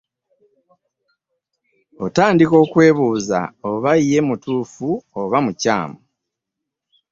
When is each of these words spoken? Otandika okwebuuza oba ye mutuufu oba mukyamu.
Otandika 2.05 2.55
okwebuuza 2.63 3.39
oba 3.71 3.91
ye 4.09 4.19
mutuufu 4.27 4.89
oba 5.21 5.37
mukyamu. 5.45 5.99